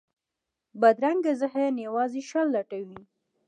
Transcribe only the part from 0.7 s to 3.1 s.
بدرنګه ذهن یوازې شر لټوي